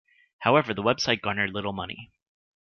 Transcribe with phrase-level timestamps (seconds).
[0.39, 2.09] However, the website garnered little money.